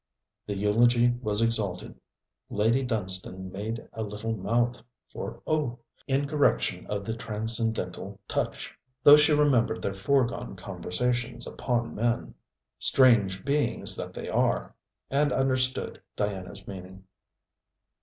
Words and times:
The 0.47 0.57
eulogy 0.57 1.13
was 1.21 1.43
exalted. 1.43 1.93
Lady 2.49 2.81
Dunstane 2.81 3.51
made 3.51 3.87
a 3.93 4.01
little 4.01 4.35
mouth 4.35 4.81
for 5.13 5.43
Oh, 5.45 5.77
in 6.07 6.27
correction 6.27 6.87
of 6.87 7.05
the 7.05 7.15
transcendental 7.15 8.19
touch, 8.27 8.73
though 9.03 9.15
she 9.15 9.31
remembered 9.31 9.83
their 9.83 9.93
foregone 9.93 10.55
conversations 10.55 11.45
upon 11.45 11.93
men 11.93 12.33
strange 12.79 13.45
beings 13.45 13.95
that 13.95 14.15
they 14.15 14.27
are! 14.27 14.73
and 15.11 15.31
understood 15.31 16.01
Diana's 16.15 16.67
meaning. 16.67 17.03